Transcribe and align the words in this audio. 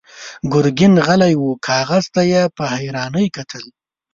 ګرګين 0.53 0.93
غلی 1.05 1.33
و، 1.37 1.43
کاغذ 1.67 2.05
ته 2.13 2.21
يې 2.31 2.43
په 2.55 2.63
حيرانۍ 2.75 3.27
کتل. 3.35 3.63